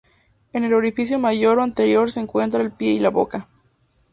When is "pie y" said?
2.71-2.97